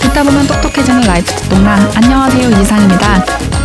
듣다 0.00 0.24
보면 0.24 0.46
똑똑해지는 0.48 1.02
라이프 1.02 1.32
듣똑라 1.34 1.92
안녕하세요 1.94 2.48
이지상입니다. 2.60 3.57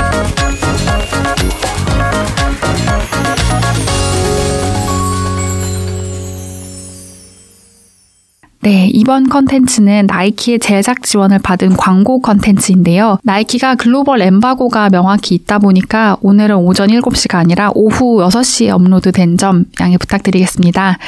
이번 9.03 9.27
컨텐츠는 9.27 10.05
나이키의 10.07 10.59
제작 10.59 11.03
지원을 11.03 11.39
받은 11.39 11.75
광고 11.75 12.21
컨텐츠인데요. 12.21 13.17
나이키가 13.23 13.75
글로벌 13.75 14.21
엠바고가 14.21 14.91
명확히 14.91 15.35
있다 15.35 15.59
보니까 15.59 16.15
오늘은 16.21 16.55
오전 16.55 16.87
7시가 16.87 17.35
아니라 17.35 17.69
오후 17.75 18.21
6시에 18.21 18.69
업로드된 18.69 19.35
점 19.35 19.65
양해 19.81 19.97
부탁드리겠습니다. 19.97 20.99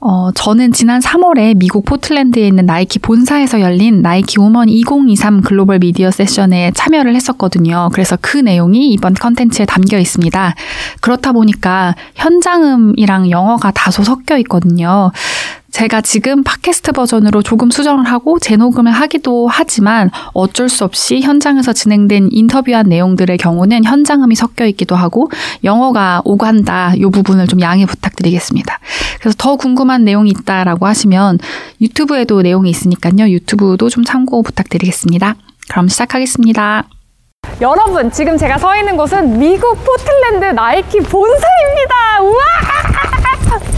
어, 0.00 0.30
저는 0.32 0.72
지난 0.72 1.00
3월에 1.00 1.56
미국 1.56 1.86
포틀랜드에 1.86 2.46
있는 2.46 2.66
나이키 2.66 2.98
본사에서 2.98 3.62
열린 3.62 4.02
나이키 4.02 4.38
우먼 4.38 4.68
2023 4.68 5.40
글로벌 5.40 5.78
미디어 5.78 6.10
세션에 6.10 6.72
참여를 6.74 7.16
했었거든요. 7.16 7.88
그래서 7.94 8.18
그 8.20 8.36
내용이 8.36 8.90
이번 8.92 9.14
컨텐츠에 9.14 9.64
담겨 9.64 9.98
있습니다. 9.98 10.54
그렇다 11.00 11.32
보니까 11.32 11.96
현장음이랑 12.14 13.30
영어가 13.30 13.70
다소 13.70 14.04
섞여 14.04 14.36
있거든요. 14.38 15.10
제가 15.70 16.00
지금 16.00 16.42
팟캐스트 16.42 16.92
버전으로 16.92 17.42
조금 17.42 17.70
수정을 17.70 18.04
하고 18.06 18.38
재녹음을 18.38 18.90
하기도 18.90 19.48
하지만 19.48 20.10
어쩔 20.32 20.68
수 20.68 20.84
없이 20.84 21.20
현장에서 21.20 21.72
진행된 21.72 22.28
인터뷰한 22.32 22.88
내용들의 22.88 23.36
경우는 23.36 23.84
현장음이 23.84 24.34
섞여 24.34 24.64
있기도 24.66 24.96
하고 24.96 25.30
영어가 25.64 26.22
오간다 26.24 26.94
이 26.96 27.02
부분을 27.02 27.46
좀 27.46 27.60
양해 27.60 27.84
부탁드리겠습니다. 27.84 28.78
그래서 29.20 29.36
더 29.38 29.56
궁금한 29.56 30.04
내용이 30.04 30.30
있다라고 30.30 30.86
하시면 30.86 31.38
유튜브에도 31.80 32.40
내용이 32.40 32.70
있으니까요. 32.70 33.28
유튜브도 33.28 33.90
좀 33.90 34.04
참고 34.04 34.42
부탁드리겠습니다. 34.42 35.36
그럼 35.68 35.88
시작하겠습니다. 35.88 36.84
여러분, 37.60 38.10
지금 38.10 38.36
제가 38.36 38.58
서 38.58 38.76
있는 38.76 38.96
곳은 38.96 39.38
미국 39.38 39.76
포틀랜드 39.84 40.46
나이키 40.46 40.98
본사입니다. 40.98 42.22
우와! 42.22 42.57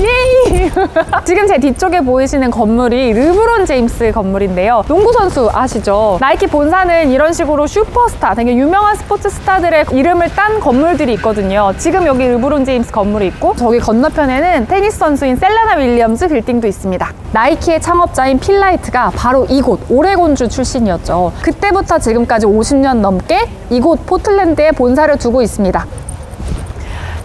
예! 0.02 0.70
지금 1.24 1.46
제 1.46 1.58
뒤쪽에 1.58 2.00
보이시는 2.00 2.50
건물이 2.50 3.12
르브론 3.12 3.66
제임스 3.66 4.12
건물인데요. 4.12 4.84
농구 4.88 5.12
선수 5.12 5.50
아시죠? 5.52 6.18
나이키 6.20 6.46
본사는 6.46 7.10
이런 7.10 7.32
식으로 7.32 7.66
슈퍼스타, 7.66 8.34
되게 8.34 8.56
유명한 8.56 8.96
스포츠 8.96 9.28
스타들의 9.28 9.86
이름을 9.92 10.30
딴 10.34 10.60
건물들이 10.60 11.14
있거든요. 11.14 11.72
지금 11.76 12.06
여기 12.06 12.26
르브론 12.26 12.64
제임스 12.64 12.92
건물이 12.92 13.26
있고 13.28 13.54
저기 13.56 13.78
건너편에는 13.78 14.66
테니스 14.66 14.98
선수인 14.98 15.36
세레나 15.36 15.76
윌리엄스 15.76 16.28
빌딩도 16.28 16.66
있습니다. 16.66 17.12
나이키의 17.32 17.80
창업자인 17.80 18.38
필 18.38 18.58
나이트가 18.58 19.12
바로 19.14 19.46
이곳 19.48 19.80
오레곤주 19.88 20.48
출신이었죠. 20.48 21.32
그때부터 21.42 21.98
지금까지 21.98 22.46
50년 22.46 22.96
넘게 23.00 23.48
이곳 23.70 24.04
포틀랜드에 24.06 24.72
본사를 24.72 25.16
두고 25.18 25.42
있습니다. 25.42 25.86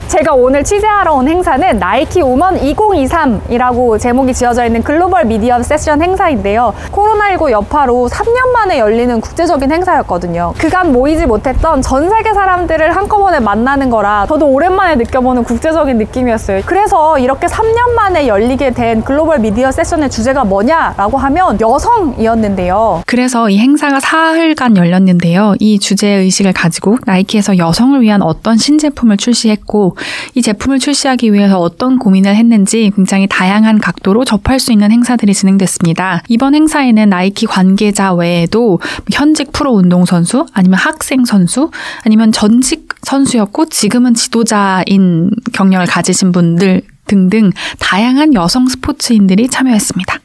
제가 0.07 0.33
오늘 0.33 0.63
취재하러 0.63 1.13
온 1.13 1.27
행사는 1.27 1.79
나이키 1.79 2.21
우먼 2.21 2.59
2023이라고 2.59 3.99
제목이 3.99 4.33
지어져 4.33 4.65
있는 4.65 4.83
글로벌 4.83 5.25
미디어 5.25 5.61
세션 5.63 6.01
행사인데요. 6.01 6.73
코로나19 6.91 7.49
여파로 7.49 8.07
3년 8.09 8.51
만에 8.53 8.77
열리는 8.77 9.19
국제적인 9.19 9.71
행사였거든요. 9.71 10.53
그간 10.59 10.91
모이지 10.93 11.25
못했던 11.25 11.81
전 11.81 12.07
세계 12.09 12.33
사람들을 12.33 12.95
한꺼번에 12.95 13.39
만나는 13.39 13.89
거라 13.89 14.27
저도 14.27 14.45
오랜만에 14.47 14.95
느껴보는 14.95 15.43
국제적인 15.43 15.97
느낌이었어요. 15.97 16.61
그래서 16.65 17.17
이렇게 17.17 17.47
3년 17.47 17.93
만에 17.95 18.27
열리게 18.27 18.71
된 18.71 19.03
글로벌 19.03 19.39
미디어 19.39 19.71
세션의 19.71 20.11
주제가 20.11 20.43
뭐냐라고 20.43 21.17
하면 21.17 21.59
여성이었는데요. 21.59 23.01
그래서 23.07 23.49
이 23.49 23.57
행사가 23.57 23.99
사흘간 23.99 24.77
열렸는데요. 24.77 25.55
이 25.59 25.79
주제 25.79 26.07
의식을 26.07 26.53
가지고 26.53 26.97
나이키에서 27.05 27.57
여성을 27.57 27.99
위한 28.01 28.21
어떤 28.21 28.57
신제품을 28.57 29.17
출시했고 29.17 29.94
이 30.33 30.41
제품을 30.41 30.79
출시하기 30.79 31.33
위해서 31.33 31.59
어떤 31.59 31.99
고민을 31.99 32.35
했는지 32.35 32.91
굉장히 32.95 33.27
다양한 33.27 33.79
각도로 33.79 34.25
접할 34.25 34.59
수 34.59 34.71
있는 34.71 34.91
행사들이 34.91 35.33
진행됐습니다. 35.33 36.23
이번 36.27 36.55
행사에는 36.55 37.09
나이키 37.09 37.45
관계자 37.45 38.13
외에도 38.13 38.79
현직 39.11 39.51
프로 39.51 39.71
운동선수, 39.71 40.45
아니면 40.53 40.79
학생 40.79 41.25
선수, 41.25 41.71
아니면 42.03 42.31
전직 42.31 42.89
선수였고 43.03 43.67
지금은 43.67 44.13
지도자인 44.13 45.31
경력을 45.53 45.85
가지신 45.85 46.31
분들 46.31 46.81
등등 47.07 47.51
다양한 47.79 48.33
여성 48.33 48.67
스포츠인들이 48.67 49.47
참여했습니다. 49.49 50.19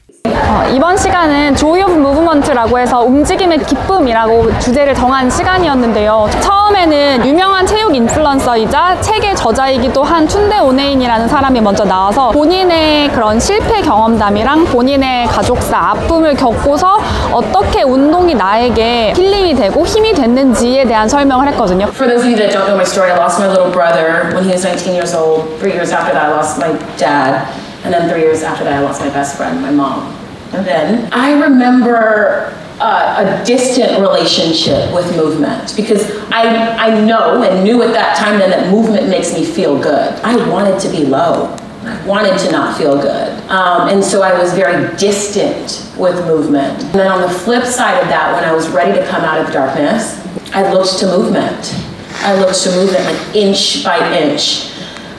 어, 0.49 0.67
이번 0.73 0.97
시간은 0.97 1.55
Joy 1.55 1.83
of 1.83 1.93
Movement라고 1.93 2.79
해서 2.79 3.01
움직임의 3.03 3.59
기쁨이라고 3.59 4.59
주제를 4.59 4.95
정한 4.95 5.29
시간이었는데요. 5.31 6.29
처음에는 6.41 7.27
유명한 7.27 7.67
체육 7.67 7.95
인플루언서이자 7.95 9.01
책의 9.01 9.37
저자이기도 9.37 10.03
한 10.03 10.27
춘대 10.27 10.59
오네인이라는 10.59 11.29
사람이 11.29 11.61
먼저 11.61 11.85
나와서 11.85 12.31
본인의 12.31 13.11
그런 13.11 13.39
실패 13.39 13.83
경험담이랑 13.83 14.65
본인의 14.67 15.27
가족사, 15.27 15.77
아픔을 15.91 16.35
겪고서 16.35 16.99
어떻게 17.33 17.83
운동이 17.83 18.35
나에게 18.35 19.13
힐링이 19.17 19.55
되고 19.55 19.85
힘이 19.85 20.13
됐는지에 20.15 20.85
대한 20.85 21.09
설명을 21.09 21.49
했거든요. 21.49 21.87
For 21.89 22.09
those 22.09 22.25
of 22.25 22.31
you 22.31 22.37
that 22.37 22.51
don't 22.53 22.67
know 22.67 22.77
my 22.77 22.85
story, 22.85 23.13
I 23.13 23.19
lost 23.19 23.41
my 23.41 23.49
little 23.49 23.71
brother 23.71 24.31
when 24.35 24.45
he 24.45 24.51
was 24.53 24.65
19 24.65 24.95
years 24.95 25.15
old. 25.15 25.47
Three 25.61 25.73
years 25.73 25.93
after 25.93 26.13
that, 26.13 26.27
I 26.27 26.35
lost 26.35 26.59
my 26.59 26.73
dad. 26.97 27.47
And 27.85 27.93
then 27.95 28.09
three 28.11 28.23
years 28.23 28.43
after 28.43 28.65
that, 28.65 28.75
I 28.75 28.81
lost 28.81 29.01
my 29.01 29.11
best 29.11 29.37
friend, 29.37 29.61
my 29.63 29.71
mom. 29.71 30.21
Then 30.53 31.13
I 31.13 31.41
remember 31.41 32.57
uh, 32.81 33.41
a 33.41 33.45
distant 33.45 34.01
relationship 34.01 34.93
with 34.95 35.15
movement 35.17 35.75
because 35.77 36.11
I, 36.31 36.77
I 36.77 37.01
know 37.05 37.43
and 37.43 37.63
knew 37.63 37.83
at 37.83 37.93
that 37.93 38.17
time 38.17 38.39
then 38.39 38.51
that 38.51 38.71
movement 38.71 39.09
makes 39.09 39.33
me 39.35 39.45
feel 39.45 39.81
good. 39.81 40.13
I 40.23 40.49
wanted 40.49 40.81
to 40.81 40.89
be 40.91 41.05
low. 41.05 41.57
I 41.83 42.07
wanted 42.07 42.39
to 42.41 42.53
not 42.53 42.77
feel 42.77 43.01
good. 43.01 43.51
Um, 43.51 43.89
and 43.89 44.05
so 44.05 44.23
I 44.23 44.39
was 44.39 44.53
very 44.53 44.97
distant 44.97 45.87
with 45.99 46.15
movement. 46.27 46.83
And 46.83 46.95
then 46.95 47.11
on 47.11 47.23
the 47.23 47.31
flip 47.31 47.65
side 47.65 48.01
of 48.03 48.09
that, 48.09 48.35
when 48.35 48.45
I 48.45 48.53
was 48.53 48.69
ready 48.69 48.99
to 48.99 49.07
come 49.07 49.23
out 49.23 49.45
of 49.45 49.53
darkness, 49.53 50.19
I 50.55 50.71
looked 50.73 50.99
to 50.99 51.07
movement. 51.07 51.75
I 52.23 52.39
looked 52.39 52.63
to 52.65 52.71
movement 52.73 53.05
like 53.05 53.37
inch 53.37 53.83
by 53.83 53.99
inch 54.19 54.70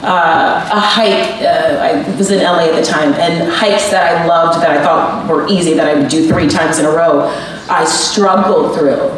uh, 0.04 0.70
a 0.72 0.80
hike. 0.80 1.42
Uh, 1.42 1.78
I 1.80 2.18
was 2.18 2.32
in 2.32 2.40
LA 2.40 2.66
at 2.66 2.80
the 2.80 2.86
time, 2.86 3.14
and 3.14 3.52
hikes 3.52 3.90
that 3.92 4.16
I 4.16 4.26
loved 4.26 4.62
that 4.62 4.72
I 4.72 4.84
thought 4.84 5.30
were 5.30 5.48
easy 5.48 5.74
that 5.76 5.88
I 5.88 6.00
would 6.00 6.10
do 6.10 6.28
three 6.28 6.48
times 6.48 6.80
in 6.80 6.86
a 6.86 6.90
row, 6.90 7.28
I 7.70 7.86
struggled 7.86 8.78
through. 8.78 9.10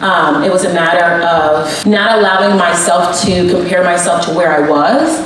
Um, 0.00 0.42
it 0.42 0.50
was 0.50 0.64
a 0.64 0.72
matter 0.72 1.22
of 1.26 1.86
not 1.86 2.18
allowing 2.18 2.56
myself 2.56 3.20
to 3.22 3.50
compare 3.50 3.84
myself 3.84 4.24
to 4.26 4.34
where 4.34 4.50
I 4.52 4.68
was, 4.68 5.18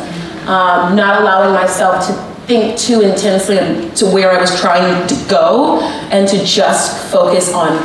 um, 0.48 0.96
not 0.96 1.22
allowing 1.22 1.54
myself 1.54 2.04
to 2.08 2.12
think 2.46 2.76
too 2.76 3.00
intensely 3.00 3.56
to 3.92 4.06
where 4.06 4.32
I 4.32 4.40
was 4.40 4.60
trying 4.60 5.06
to 5.06 5.28
go, 5.28 5.80
and 6.10 6.28
to 6.28 6.44
just 6.44 7.10
focus 7.12 7.52
on 7.52 7.78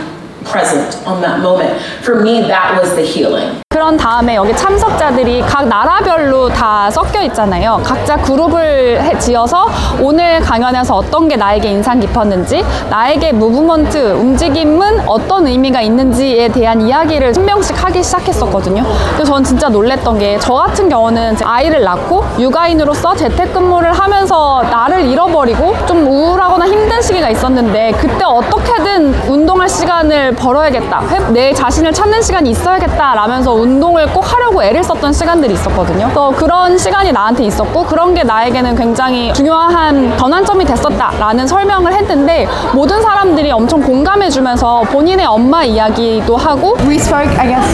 present, 0.46 0.96
on 1.06 1.22
that 1.22 1.42
moment. 1.42 1.80
For 2.04 2.22
me, 2.24 2.42
that 2.42 2.82
was 2.82 2.96
the 2.96 3.06
healing. 3.06 3.62
그런 3.72 3.96
다음에 3.98 4.34
여기 4.34 4.52
참석자들이 4.56 5.42
각 5.42 5.68
나라별로 5.68 6.50
다 6.50 6.90
섞여 6.90 7.22
있잖아요. 7.22 7.80
각자 7.86 8.18
그룹을 8.18 9.00
해- 9.00 9.20
지어서 9.20 9.68
오늘 10.02 10.40
강연에서 10.40 10.96
어떤 10.96 11.28
게 11.28 11.36
나에게 11.36 11.70
인상 11.70 12.00
깊었는지, 12.00 12.66
나에게 12.90 13.32
무브먼트, 13.32 14.14
움직임은 14.14 15.08
어떤 15.08 15.46
의미가 15.46 15.82
있는지에 15.82 16.48
대한 16.48 16.82
이야기를 16.82 17.36
한 17.38 17.46
명씩 17.46 17.84
하기 17.86 18.02
시작했었거든요. 18.02 18.84
그래서 19.14 19.34
전 19.34 19.44
진짜 19.44 19.70
놀랬던 19.70 20.18
게 20.18 20.40
저 20.42 20.56
같은 20.56 20.90
경우는 20.90 21.38
제 21.38 21.46
아이를 21.46 21.84
낳고 21.84 22.26
육아인으로서 22.40 23.14
재택근무를 23.18 23.94
하면서 23.94 24.64
나를 24.64 25.06
잃어버리고 25.06 25.76
좀 25.86 26.08
우울하거나 26.08 26.66
힘든 26.66 27.00
시기가 27.04 27.30
있었는데 27.30 27.92
그때 28.00 28.24
어떻게든 28.26 29.30
운동할 29.30 29.70
시간을 29.70 30.32
벌어야겠다. 30.34 31.02
회- 31.10 31.32
내 31.32 31.54
자신을 31.54 31.94
찾는 31.94 32.20
시간이 32.24 32.50
있어야겠다. 32.50 33.14
라면서 33.14 33.60
운 33.60 33.69
동을 33.78 34.08
꼭 34.14 34.22
하려고 34.22 34.64
애를 34.64 34.82
썼던 34.84 35.12
시간들이 35.12 35.54
있었거든요. 35.54 36.10
또 36.14 36.32
그런 36.32 36.78
시간이 36.78 37.12
나한테 37.12 37.44
있었고 37.44 37.84
그런 37.84 38.14
게 38.14 38.24
나에게는 38.24 38.76
굉장히 38.76 39.34
중요한 39.34 40.18
전환점이 40.18 40.64
됐었다라는 40.64 41.46
설명을 41.46 41.92
했는데 41.94 42.48
모든 42.74 43.02
사람들이 43.02 43.52
엄청 43.52 43.82
공감해주면서 43.82 44.84
본인의 44.84 45.26
엄마 45.26 45.64
이야기도 45.64 46.38
하고 46.38 46.78
we 46.88 46.96
spoke, 46.96 47.30
I 47.38 47.48
guess, 47.48 47.68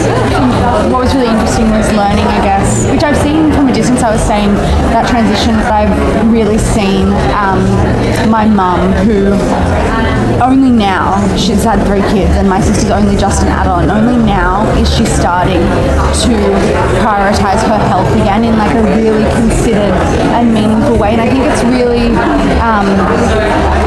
what 0.90 1.04
was 1.04 1.14
really 1.14 1.30
interesting 1.30 1.70
was 1.70 1.88
learning, 1.94 2.26
I 2.26 2.40
guess, 2.42 2.90
which 2.90 3.04
I've 3.04 3.16
seen 3.16 3.52
from 3.52 3.68
a 3.68 3.72
distance. 3.72 4.02
I 4.02 4.10
was 4.10 4.22
saying, 4.22 4.54
that 4.90 5.06
transition 5.08 5.54
that 5.56 5.72
I've 5.72 6.32
really 6.32 6.58
seen 6.58 7.12
um, 7.36 7.60
my 8.30 8.46
mum, 8.46 8.80
who 9.04 9.36
only 10.42 10.70
now 10.70 11.16
she's 11.36 11.64
had 11.64 11.84
three 11.86 12.02
kids, 12.12 12.32
and 12.36 12.48
my 12.48 12.60
sister's 12.60 12.90
only 12.90 13.16
just 13.16 13.42
an 13.42 13.48
and 13.48 13.90
only 13.90 14.16
now 14.24 14.62
is 14.76 14.95
prioritize 17.06 17.62
her 17.70 17.78
health 17.86 18.10
again 18.18 18.42
in 18.42 18.58
like 18.58 18.74
a 18.74 18.82
really 18.98 19.22
considered 19.38 19.94
and 20.34 20.52
meaningful 20.52 20.98
way. 20.98 21.14
And 21.14 21.20
I 21.22 21.30
think 21.30 21.46
it's 21.46 21.62
really 21.62 22.10
um, 22.58 22.90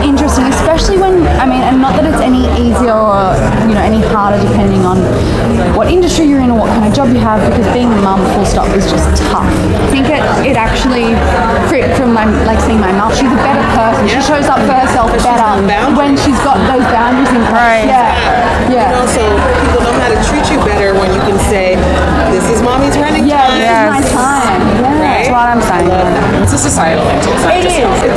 interesting, 0.07 0.45
especially 0.48 0.98
when 0.98 1.27
I 1.36 1.44
mean, 1.44 1.60
and 1.60 1.81
not 1.81 2.00
that 2.00 2.07
it's 2.07 2.24
any 2.24 2.48
easier 2.56 2.95
or 2.95 3.36
you 3.68 3.75
know 3.75 3.83
any 3.83 4.00
harder 4.07 4.39
depending 4.39 4.88
on 4.88 5.04
what 5.75 5.88
industry 5.91 6.25
you're 6.25 6.41
in 6.41 6.50
or 6.51 6.59
what 6.59 6.69
kind 6.71 6.85
of 6.85 6.94
job 6.94 7.09
you 7.09 7.19
have, 7.19 7.39
because 7.50 7.67
being 7.73 7.91
a 7.91 8.01
mum, 8.01 8.19
full 8.35 8.45
stop, 8.45 8.67
is 8.75 8.89
just 8.89 9.07
tough. 9.31 9.47
I 9.47 9.88
think 9.91 10.07
it, 10.09 10.23
it 10.45 10.56
actually, 10.57 11.13
from 11.95 12.13
my 12.13 12.25
like 12.45 12.59
seeing 12.63 12.79
my 12.79 12.91
mum, 12.91 13.11
she's 13.11 13.31
a 13.31 13.41
better 13.44 13.63
person. 13.75 14.07
She 14.07 14.19
shows 14.23 14.47
up 14.47 14.59
for 14.65 14.75
herself 14.75 15.11
better 15.23 15.89
when 15.95 16.15
she's 16.17 16.38
got 16.45 16.57
those 16.71 16.83
boundaries 16.91 17.29
in 17.31 17.44
place. 17.51 17.88
Yeah, 17.89 18.15
yeah. 18.71 18.91
And 18.91 18.95
also, 19.03 19.23
people 19.63 19.81
know 19.85 19.95
how 20.00 20.09
to 20.11 20.19
treat 20.27 20.45
you 20.51 20.59
better 20.65 20.94
when 20.97 21.11
you 21.13 21.21
can 21.27 21.38
say, 21.51 21.75
"This 22.31 22.45
is 22.50 22.62
mommy's 22.62 22.97
running 22.97 23.27
Yeah, 23.27 23.47
time." 23.47 23.59
this 23.59 24.09
is 24.09 24.15
my 24.15 24.23
time. 24.23 24.62
Yeah. 24.79 25.00
Right? 25.00 25.27
That's 25.27 25.31
what 25.31 25.47
I'm 25.47 25.63
saying. 25.63 26.44
It's 26.44 26.53
a 26.53 26.57
societal 26.57 27.05
thing. 27.05 27.19
It's 27.19 27.44
not 27.44 27.53
It 27.55 27.63
just 27.63 27.77
is. 27.77 28.08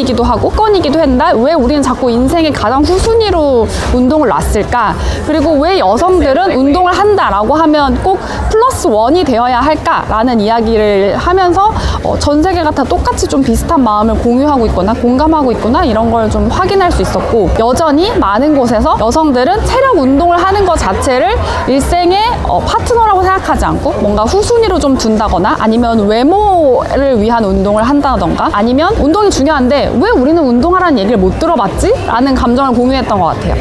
권리이기도 0.00 0.22
하고 0.24 0.48
건이기도 0.48 1.00
한데 1.00 1.24
왜 1.36 1.52
우리는 1.52 1.82
자꾸 1.82 2.10
인생의 2.10 2.52
가장 2.52 2.82
후순위로 2.82 3.66
운동을 3.94 4.28
놨을까? 4.28 4.94
그리고 5.26 5.52
왜 5.58 5.78
여성들은 5.78 6.52
운동을 6.56 6.92
한다라고 6.92 7.54
하면 7.54 8.00
꼭 8.02 8.18
플러스 8.50 8.86
원이 8.86 9.24
되어야 9.24 9.60
할까라는 9.60 10.40
이야기를 10.40 11.16
하면서 11.16 11.72
어, 12.02 12.18
전 12.18 12.42
세계가 12.42 12.70
다 12.70 12.82
똑같이 12.84 13.26
좀 13.26 13.42
비슷한 13.42 13.82
마음을 13.84 14.14
공유하고 14.16 14.66
있거나 14.66 14.92
공감하고 14.94 15.52
있구나 15.52 15.84
이런 15.84 16.10
걸 16.10 16.30
좀 16.30 16.48
확인할 16.48 16.92
수 16.92 17.02
있었고 17.02 17.50
여전히 17.58 18.16
많은 18.16 18.56
곳에서 18.56 18.96
여성들은 19.00 19.64
체력 19.64 19.96
운동을 19.98 20.36
하는 20.36 20.64
것 20.64 20.76
자체를 20.76 21.34
일생의 21.66 22.18
어, 22.44 22.60
파트너라고 22.60 23.22
생각하지 23.22 23.64
않고 23.64 23.92
뭔가 24.00 24.22
후순위로 24.24 24.78
좀 24.78 24.96
둔다거나 24.96 25.56
아니면 25.58 26.06
외모를 26.06 27.20
위한 27.20 27.42
운동을 27.44 27.82
한다던가 27.82 28.50
아니면 28.52 28.94
운동이 28.96 29.28
중요한데 29.30 29.96
왜 30.00 30.10
우리는 30.10 30.40
운동하라는 30.40 30.98
얘기를 31.00 31.18
못 31.18 31.38
들어봤지? 31.38 31.92
라는 32.06 32.34
감정을 32.34 32.74
공유했던 32.74 33.18
것 33.18 33.26
같아요. 33.26 33.54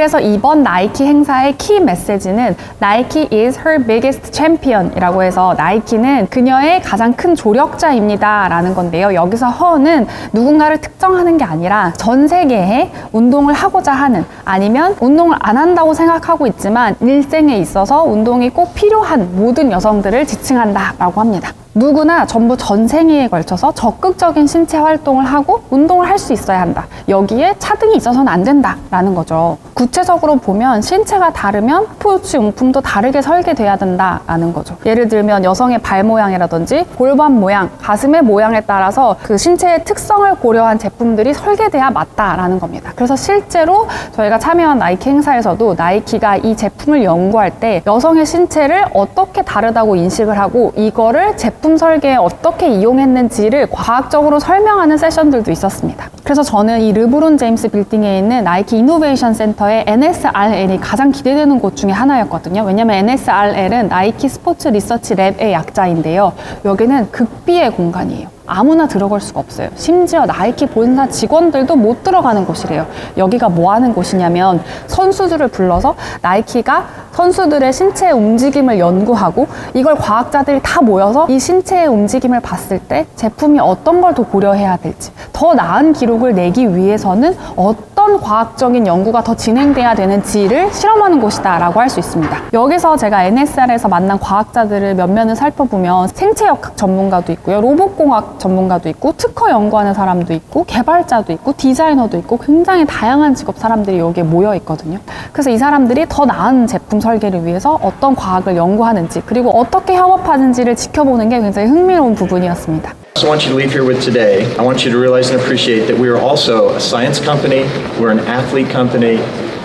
그래서 0.00 0.18
이번 0.18 0.62
나이키 0.62 1.04
행사의 1.04 1.58
키 1.58 1.78
메시지는 1.78 2.56
나이키 2.78 3.28
is 3.30 3.58
her 3.58 3.84
biggest 3.84 4.32
champion 4.32 4.90
이라고 4.96 5.22
해서 5.22 5.52
나이키는 5.58 6.28
그녀의 6.30 6.80
가장 6.80 7.12
큰 7.12 7.34
조력자입니다 7.34 8.48
라는 8.48 8.74
건데요. 8.74 9.12
여기서 9.12 9.50
her는 9.50 10.06
누군가를 10.32 10.80
특정하는 10.80 11.36
게 11.36 11.44
아니라 11.44 11.92
전 11.98 12.26
세계에 12.28 12.90
운동을 13.12 13.52
하고자 13.52 13.92
하는 13.92 14.24
아니면 14.46 14.96
운동을 15.00 15.36
안 15.38 15.58
한다고 15.58 15.92
생각하고 15.92 16.46
있지만 16.46 16.96
일생에 17.00 17.58
있어서 17.58 18.02
운동이 18.02 18.48
꼭 18.48 18.74
필요한 18.74 19.36
모든 19.36 19.70
여성들을 19.70 20.26
지칭한다 20.26 20.94
라고 20.98 21.20
합니다. 21.20 21.52
누구나 21.72 22.26
전부 22.26 22.56
전 22.56 22.88
생애에 22.88 23.28
걸쳐서 23.28 23.72
적극적인 23.72 24.48
신체 24.48 24.76
활동을 24.76 25.24
하고 25.24 25.62
운동을 25.70 26.08
할 26.08 26.18
수 26.18 26.32
있어야 26.34 26.60
한다. 26.60 26.86
여기에 27.08 27.54
차등이 27.58 27.96
있어서는 27.96 28.28
안 28.28 28.42
된다라는 28.44 29.14
거죠. 29.14 29.56
구체적으로 29.72 30.36
보면 30.36 30.82
신체가 30.82 31.32
다르면 31.32 31.86
스포츠 31.94 32.36
용품도 32.36 32.82
다르게 32.82 33.22
설계돼야 33.22 33.76
된다라는 33.76 34.52
거죠. 34.52 34.76
예를 34.84 35.08
들면 35.08 35.44
여성의 35.44 35.78
발 35.78 36.04
모양이라든지 36.04 36.84
골반 36.98 37.40
모양, 37.40 37.70
가슴의 37.80 38.20
모양에 38.22 38.60
따라서 38.66 39.16
그 39.22 39.38
신체의 39.38 39.84
특성을 39.84 40.30
고려한 40.34 40.78
제품들이 40.78 41.32
설계돼야 41.32 41.90
맞다라는 41.90 42.58
겁니다. 42.60 42.92
그래서 42.94 43.16
실제로 43.16 43.86
저희가 44.12 44.38
참여한 44.38 44.78
나이키 44.78 45.08
행사에서도 45.08 45.74
나이키가 45.78 46.36
이 46.38 46.54
제품을 46.54 47.02
연구할 47.04 47.58
때 47.60 47.82
여성의 47.86 48.26
신체를 48.26 48.84
어떻게 48.92 49.40
다르다고 49.40 49.96
인식을 49.96 50.38
하고 50.38 50.72
이거를 50.76 51.38
제품 51.38 51.59
설계에 51.76 52.16
어떻게 52.16 52.68
이용했는지를 52.68 53.68
과학적으로 53.70 54.38
설명하는 54.38 54.96
세션들도 54.96 55.50
있었습니다. 55.50 56.10
그래서 56.24 56.42
저는 56.42 56.80
이 56.80 56.92
르브론 56.92 57.38
제임스 57.38 57.68
빌딩에 57.68 58.18
있는 58.18 58.44
나이키 58.44 58.78
이노베이션 58.78 59.34
센터의 59.34 59.84
NSRL이 59.86 60.78
가장 60.78 61.10
기대되는 61.10 61.60
곳 61.60 61.76
중에 61.76 61.90
하나였거든요. 61.90 62.64
왜냐면 62.64 62.96
NSRL은 62.96 63.88
나이키 63.88 64.28
Sports 64.28 64.68
Research 64.68 65.14
Lab의 65.14 65.52
약자인데요. 65.52 66.32
여기는 66.64 67.10
극비의 67.10 67.72
공간이에요. 67.72 68.39
아무나 68.50 68.86
들어갈 68.88 69.20
수가 69.20 69.40
없어요. 69.40 69.68
심지어 69.76 70.26
나이키 70.26 70.66
본사 70.66 71.08
직원들도 71.08 71.76
못 71.76 72.02
들어가는 72.02 72.44
곳이래요. 72.44 72.84
여기가 73.16 73.48
뭐 73.48 73.72
하는 73.72 73.94
곳이냐면 73.94 74.60
선수들을 74.88 75.48
불러서 75.48 75.94
나이키가 76.20 76.84
선수들의 77.12 77.72
신체 77.72 78.10
움직임을 78.10 78.78
연구하고 78.78 79.46
이걸 79.74 79.94
과학자들이 79.94 80.60
다 80.62 80.80
모여서 80.80 81.26
이 81.28 81.38
신체의 81.38 81.86
움직임을 81.86 82.40
봤을 82.40 82.78
때 82.78 83.06
제품이 83.16 83.60
어떤 83.60 84.00
걸 84.00 84.10
더 84.10 84.24
고려해야 84.24 84.76
될지 84.78 85.12
더 85.32 85.54
나은 85.54 85.92
기록을 85.92 86.34
내기 86.34 86.74
위해서는 86.74 87.36
어떤 87.54 88.20
과학적인 88.20 88.88
연구가 88.88 89.22
더 89.22 89.36
진행돼야 89.36 89.94
되는지를 89.94 90.72
실험하는 90.72 91.20
곳이다라고 91.20 91.78
할 91.78 91.88
수 91.88 92.00
있습니다. 92.00 92.36
여기서 92.52 92.96
제가 92.96 93.22
NSR에서 93.24 93.86
만난 93.86 94.18
과학자들을 94.18 94.96
몇 94.96 95.08
면을 95.10 95.36
살펴보면 95.36 96.08
생체역학 96.08 96.76
전문가도 96.76 97.30
있고요, 97.32 97.60
로봇공학 97.60 98.39
전문가도 98.40 98.88
있고, 98.88 99.12
특허 99.16 99.50
연구하는 99.50 99.94
사람도 99.94 100.32
있고, 100.34 100.64
개발자도 100.64 101.32
있고, 101.34 101.54
디자이너도 101.56 102.18
있고, 102.18 102.38
굉장히 102.38 102.84
다양한 102.86 103.36
직업 103.36 103.58
사람들이 103.58 104.00
여기에 104.00 104.24
모여 104.24 104.56
있거든요. 104.56 104.98
그래서 105.32 105.50
이 105.50 105.58
사람들이 105.58 106.06
더 106.08 106.24
나은 106.24 106.66
제품 106.66 107.00
설계를 107.00 107.46
위해서 107.46 107.78
어떤 107.82 108.16
과학을 108.16 108.56
연구하는지 108.56 109.22
그리고 109.26 109.50
어떻게 109.50 109.94
협업하는지를 109.94 110.74
지켜보는 110.74 111.28
게 111.28 111.40
굉장히 111.40 111.68
흥미로운 111.68 112.14
부분이었습니다. 112.14 112.94
So 113.16 113.28
I 113.28 113.36
want 113.36 113.44
you 113.44 113.52
to 113.52 113.58
leave 113.58 113.72
here 113.72 113.84
with 113.84 114.02
today. 114.02 114.46
I 114.56 114.64
want 114.64 114.84
you 114.84 114.90
to 114.90 114.98
realize 114.98 115.30
and 115.30 115.42
appreciate 115.42 115.86
that 115.86 116.00
we 116.00 116.08
are 116.08 116.18
also 116.18 116.74
a 116.74 116.80
science 116.80 117.20
company, 117.20 117.68
we're 118.00 118.10
an 118.10 118.20
athlete 118.26 118.70
company, 118.72 119.20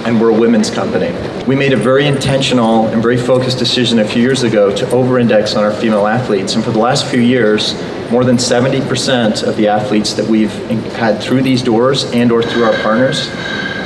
and 0.05 0.19
we're 0.19 0.33
a 0.33 0.37
women's 0.37 0.69
company. 0.69 1.13
We 1.47 1.55
made 1.55 1.73
a 1.73 1.77
very 1.77 2.07
intentional 2.07 2.87
and 2.87 3.03
very 3.03 3.17
focused 3.17 3.59
decision 3.59 3.99
a 3.99 4.07
few 4.07 4.19
years 4.19 4.41
ago 4.41 4.75
to 4.75 4.89
over 4.89 5.19
index 5.19 5.55
on 5.55 5.63
our 5.63 5.71
female 5.71 6.07
athletes. 6.07 6.55
And 6.55 6.63
for 6.63 6.71
the 6.71 6.79
last 6.79 7.05
few 7.05 7.21
years, 7.21 7.75
more 8.09 8.23
than 8.23 8.37
70% 8.37 9.43
of 9.43 9.55
the 9.55 9.67
athletes 9.67 10.13
that 10.13 10.25
we've 10.27 10.51
had 10.93 11.21
through 11.21 11.43
these 11.43 11.61
doors 11.61 12.05
and 12.13 12.31
or 12.31 12.41
through 12.41 12.63
our 12.63 12.73
partners 12.81 13.27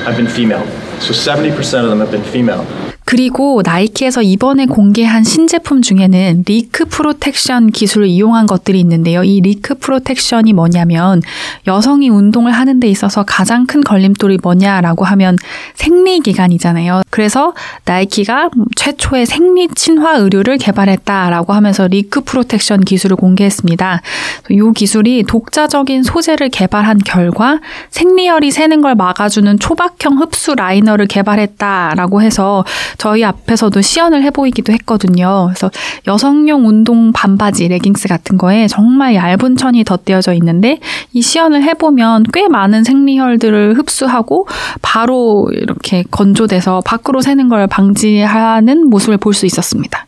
have 0.05 0.15
been 0.15 0.27
female. 0.27 0.65
So 1.01 1.11
70% 1.11 1.83
of 1.83 1.89
them 1.89 1.99
have 1.99 2.11
been 2.11 2.23
female. 2.23 2.65
그리고 3.09 3.63
나이키에서 3.65 4.21
이번에 4.21 4.67
공개한 4.67 5.23
신제품 5.23 5.81
중에는 5.81 6.43
leak 6.45 6.85
protection 6.85 7.71
기술을 7.71 8.05
이용한 8.05 8.45
것들이 8.45 8.79
있는데요. 8.81 9.23
이 9.23 9.41
leak 9.41 9.73
protection이 9.73 10.53
뭐냐면 10.53 11.23
여성이 11.65 12.09
운동을 12.09 12.51
하는 12.51 12.79
데 12.79 12.87
있어서 12.87 13.23
가장 13.23 13.65
큰 13.65 13.81
걸림돌이 13.81 14.37
뭐냐라고 14.43 15.05
하면 15.05 15.37
생리 15.73 16.19
기간이잖아요. 16.19 17.01
그래서 17.09 17.55
나이키가 17.85 18.51
최초의 18.75 19.25
생리 19.25 19.67
친화 19.69 20.17
의류를 20.17 20.59
개발했다라고 20.59 21.53
하면서 21.53 21.87
leak 21.87 22.21
protection 22.21 22.81
기술을 22.81 23.15
공개했습니다. 23.15 24.03
이 24.51 24.71
기술이 24.75 25.23
독자적인 25.23 26.03
소재를 26.03 26.49
개발한 26.49 26.99
결과 26.99 27.59
생리혈이 27.89 28.51
새는 28.51 28.81
걸 28.81 28.93
막아주는 28.93 29.57
초박형 29.57 30.19
흡수 30.19 30.53
라이너를 30.53 31.07
개발했다라고 31.07 32.21
해서 32.21 32.63
저희 32.99 33.23
앞에서도 33.23 33.81
시연을 33.81 34.21
해보이기도 34.23 34.71
했거든요. 34.73 35.47
그래서 35.47 35.71
여성용 36.05 36.67
운동 36.67 37.11
반바지, 37.11 37.67
레깅스 37.69 38.07
같은 38.07 38.37
거에 38.37 38.67
정말 38.67 39.15
얇은 39.15 39.55
천이 39.55 39.83
덧대어져 39.85 40.33
있는데 40.33 40.79
이 41.13 41.21
시연을 41.21 41.63
해보면 41.63 42.25
꽤 42.33 42.47
많은 42.47 42.83
생리혈들을 42.83 43.77
흡수하고 43.79 44.47
바로 44.83 45.49
이렇게 45.53 46.03
건조돼서 46.11 46.81
밖으로 46.85 47.21
새는 47.21 47.49
걸 47.49 47.65
방지하는 47.65 48.89
모습을 48.89 49.17
볼 49.17 49.33
수 49.33 49.45
있었습니다. 49.45 50.05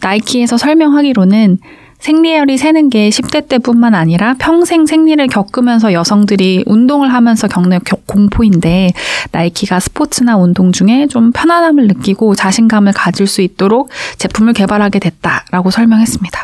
나이키에서 0.00 0.56
설명하기로는 0.56 1.58
생리혈이 2.02 2.58
새는 2.58 2.90
게 2.90 3.10
10대 3.10 3.48
때뿐만 3.48 3.94
아니라 3.94 4.34
평생 4.36 4.86
생리를 4.86 5.24
겪으면서 5.28 5.92
여성들이 5.92 6.64
운동을 6.66 7.14
하면서 7.14 7.46
겪는 7.46 7.78
겨- 7.84 7.96
공포인데 8.06 8.90
나이키가 9.30 9.78
스포츠나 9.78 10.36
운동 10.36 10.72
중에 10.72 11.06
좀 11.06 11.30
편안함을 11.30 11.86
느끼고 11.86 12.34
자신감을 12.34 12.92
가질 12.92 13.28
수 13.28 13.40
있도록 13.40 13.88
제품을 14.18 14.52
개발하게 14.52 14.98
됐다라고 14.98 15.70
설명했습니다. 15.70 16.42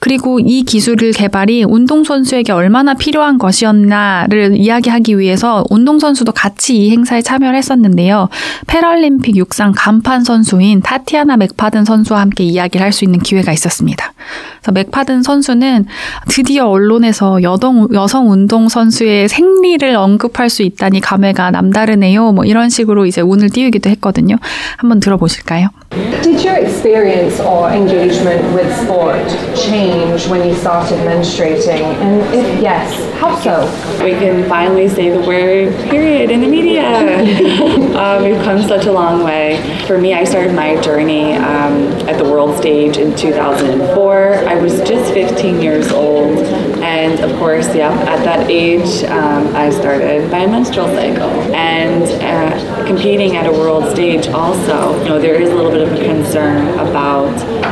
그리고 0.00 0.40
이 0.40 0.62
기술을 0.62 1.12
개발이 1.12 1.64
운동선수에게 1.64 2.52
얼마나 2.52 2.94
필요한 2.94 3.38
것이었나를 3.38 4.56
이야기하기 4.56 5.18
위해서 5.18 5.62
운동선수도 5.70 6.32
같이 6.32 6.76
이 6.76 6.90
행사에 6.90 7.22
참여를 7.22 7.56
했었는데요. 7.56 8.28
패럴림픽 8.66 9.36
육상 9.36 9.72
간판 9.76 10.24
선수인 10.24 10.80
타티아나 10.80 11.36
맥파든 11.36 11.84
선수와 11.84 12.20
함께 12.20 12.44
이야기를 12.44 12.84
할 12.84 12.90
수 12.90 13.04
있는 13.04 13.20
기회가 13.20 13.52
있었습니다. 13.52 14.12
그래서 14.60 14.72
맥파든 14.72 15.22
선수는 15.22 15.86
드디어 16.28 16.66
언론에서 16.66 17.42
여성, 17.42 17.86
여성 17.92 18.30
운동 18.30 18.68
선수의 18.68 19.28
생리를 19.28 19.94
언급할 19.94 20.50
수 20.50 20.62
있다니 20.62 21.00
감회가 21.00 21.52
남다르네요. 21.52 22.32
뭐 22.32 22.44
이런 22.44 22.68
식으로 22.68 23.06
이제 23.06 23.20
운을 23.20 23.50
띄우기도 23.50 23.88
했거든요. 23.90 24.36
한번 24.76 24.98
들어보실까요? 24.98 25.68
Did 25.90 26.44
your 26.44 26.56
experience 26.56 27.40
or 27.40 27.68
engagement 27.68 28.54
with 28.54 28.72
sport 28.84 29.16
change 29.56 30.28
when 30.28 30.48
you 30.48 30.54
started 30.54 30.98
menstruating? 31.00 31.82
And 31.82 32.22
if 32.32 32.62
yes, 32.62 32.94
how 33.18 33.36
so? 33.40 33.64
We 34.04 34.12
can 34.12 34.48
finally 34.48 34.88
say 34.88 35.10
the 35.10 35.18
word 35.18 35.74
period 35.90 36.30
in 36.30 36.42
the 36.42 36.46
media. 36.46 36.82
uh, 36.82 38.20
we've 38.22 38.40
come 38.44 38.62
such 38.62 38.86
a 38.86 38.92
long 38.92 39.24
way. 39.24 39.60
For 39.88 39.98
me, 39.98 40.14
I 40.14 40.22
started 40.22 40.54
my 40.54 40.80
journey 40.80 41.34
um, 41.34 41.88
at 42.08 42.18
the 42.18 42.24
world 42.24 42.56
stage 42.56 42.96
in 42.96 43.16
2004. 43.16 44.48
I 44.48 44.54
was 44.54 44.78
just 44.82 45.12
15 45.12 45.60
years 45.60 45.90
old. 45.90 46.38
And 46.82 47.20
of 47.20 47.36
course, 47.38 47.74
yeah, 47.74 47.92
at 47.92 48.24
that 48.24 48.50
age, 48.50 49.04
um, 49.04 49.54
I 49.54 49.70
started 49.70 50.30
my 50.30 50.46
menstrual 50.46 50.86
cycle. 50.88 51.30
And 51.54 52.04
uh, 52.22 52.86
competing 52.86 53.36
at 53.36 53.46
a 53.46 53.52
world 53.52 53.90
stage 53.92 54.28
also, 54.28 54.98
you 55.02 55.08
know, 55.08 55.20
there 55.20 55.40
is 55.40 55.50
a 55.50 55.54
little 55.54 55.70
bit 55.70 55.82
of 55.82 55.92
a 55.92 56.04
concern 56.04 56.68
about, 56.78 57.30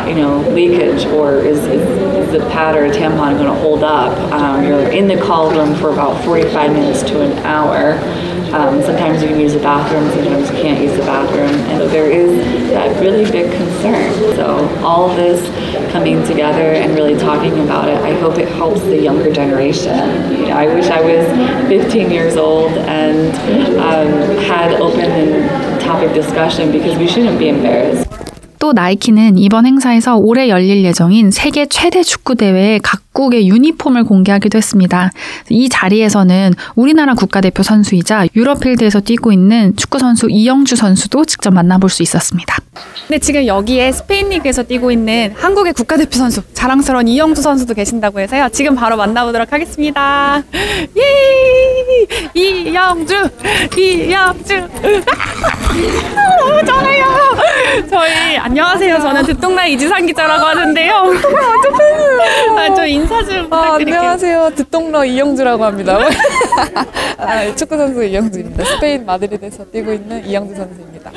you 0.08 0.14
know, 0.14 0.40
leakage 0.50 1.06
or 1.06 1.38
is, 1.38 1.58
is, 1.66 1.82
is 1.82 2.32
the 2.32 2.40
pad 2.50 2.76
or 2.76 2.88
tampon 2.92 3.38
going 3.38 3.46
to 3.46 3.60
hold 3.60 3.82
up? 3.82 4.16
Um, 4.32 4.64
you're 4.64 4.90
in 4.90 5.08
the 5.08 5.20
cauldron 5.20 5.74
for 5.76 5.92
about 5.92 6.22
45 6.24 6.72
minutes 6.72 7.02
to 7.04 7.22
an 7.22 7.38
hour. 7.44 7.98
Um, 8.52 8.80
sometimes 8.82 9.22
you 9.22 9.28
can 9.28 9.40
use 9.40 9.52
the 9.52 9.60
bathroom, 9.60 10.10
sometimes 10.10 10.50
you 10.50 10.62
can't 10.62 10.80
use 10.80 10.92
the 10.92 11.04
bathroom. 11.04 11.50
And 11.70 11.90
there 11.90 12.10
is 12.10 12.70
that 12.70 13.00
really 13.00 13.30
big 13.30 13.52
concern. 13.52 14.12
So 14.36 14.68
all 14.82 15.14
this 15.14 15.42
coming 15.92 16.24
together 16.24 16.72
and 16.72 16.94
really 16.94 17.16
talking 17.16 17.58
about 17.60 17.88
it, 17.88 17.98
I 17.98 18.18
hope 18.20 18.38
it 18.38 18.48
helps 18.48 18.80
the 18.82 19.00
younger 19.00 19.32
generation. 19.32 19.98
You 20.32 20.46
know, 20.46 20.56
I 20.56 20.66
wish 20.72 20.86
I 20.86 21.00
was 21.00 21.68
15 21.68 22.10
years 22.10 22.36
old 22.36 22.72
and 22.72 23.34
um, 23.78 24.38
had 24.44 24.80
open 24.80 25.00
and 25.00 25.80
topic 25.80 26.14
discussion 26.14 26.72
because 26.72 26.98
we 26.98 27.06
shouldn't 27.06 27.38
be 27.38 27.48
embarrassed. 27.48 28.07
또 28.58 28.72
나이키는 28.72 29.38
이번 29.38 29.66
행사에서 29.66 30.16
올해 30.16 30.48
열릴 30.48 30.84
예정인 30.84 31.30
세계 31.30 31.66
최대 31.66 32.02
축구 32.02 32.34
대회의 32.34 32.80
각국의 32.80 33.48
유니폼을 33.48 34.04
공개하기도 34.04 34.58
했습니다. 34.58 35.12
이 35.48 35.68
자리에서는 35.68 36.54
우리나라 36.74 37.14
국가대표 37.14 37.62
선수이자 37.62 38.26
유럽필드에서 38.34 39.00
뛰고 39.00 39.32
있는 39.32 39.74
축구 39.76 39.98
선수 39.98 40.28
이영주 40.30 40.76
선수도 40.76 41.24
직접 41.24 41.52
만나볼 41.52 41.88
수 41.90 42.02
있었습니다. 42.02 42.56
근데 43.06 43.18
지금 43.18 43.46
여기에 43.46 43.92
스페인 43.92 44.28
리그에서 44.28 44.62
뛰고 44.62 44.90
있는 44.90 45.32
한국의 45.36 45.72
국가대표 45.72 46.18
선수 46.18 46.42
자랑스러운 46.52 47.08
이영주 47.08 47.40
선수도 47.42 47.74
계신다고 47.74 48.20
해서요. 48.20 48.48
지금 48.52 48.74
바로 48.74 48.96
만나보도록 48.96 49.52
하겠습니다. 49.52 50.42
예! 50.52 52.08
이영주! 52.34 53.30
이영주! 53.76 54.54
아, 56.16 56.36
너무 56.40 56.64
잘해요. 56.64 57.07
저희 57.98 58.36
안녕하세요. 58.38 59.00
저는 59.00 59.24
듣동나 59.24 59.66
이지상 59.66 60.06
기자라고 60.06 60.46
하는데요. 60.46 60.94
완전 60.94 61.78
팬이에요. 61.78 62.56
아, 62.56 62.74
저 62.76 62.86
인사 62.86 63.24
좀 63.24 63.52
아, 63.52 63.62
부탁드릴게요. 63.62 63.96
안녕하세요. 63.96 64.50
듣동러 64.54 65.04
이영주라고 65.04 65.64
합니다. 65.64 65.98
아, 67.18 67.54
축구 67.56 67.76
선수 67.76 68.04
이영주입니다. 68.04 68.64
스페인 68.64 69.04
마드리드에서 69.04 69.64
뛰고 69.72 69.92
있는 69.92 70.24
이영주 70.24 70.54
선수입니다. 70.54 71.10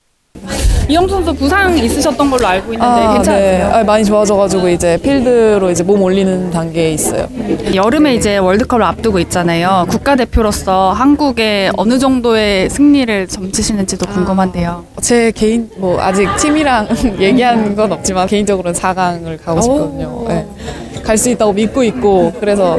이영주 0.92 1.14
선수 1.14 1.34
부상 1.34 1.78
있으셨던 1.78 2.30
걸로 2.30 2.46
알고 2.46 2.74
있는데 2.74 3.14
괜찮으세요? 3.14 3.70
아, 3.74 3.84
많이 3.86 4.04
좋아져가지고 4.04 4.68
이제 4.68 4.98
필드로 5.02 5.72
이제 5.72 5.84
몸 5.84 6.02
올리는 6.02 6.52
단계에 6.52 6.92
있어요. 6.92 7.30
여름에 7.74 8.16
이제 8.16 8.38
월드컵을 8.38 8.84
앞두고 8.84 9.20
있잖아요. 9.20 9.86
국가대표로서 9.90 10.92
한국의 10.92 11.72
어느 11.78 11.98
정도의 11.98 12.70
승리를 12.70 13.28
점치시는지도 13.30 14.06
궁금한데요. 14.08 14.84
제 15.02 15.32
개인 15.32 15.70
뭐 15.78 15.98
아직 16.02 16.28
팀이랑 16.38 16.90
얘기한 17.20 17.74
건 17.74 17.94
없지만 17.94 18.28
개인적으로는 18.28 18.78
4강을 18.78 19.42
가고 19.42 19.62
싶거든요. 19.62 20.26
네. 20.28 20.46
갈수 21.04 21.30
있다고 21.30 21.54
믿고 21.54 21.84
있고 21.86 22.34
그래서 22.42 22.78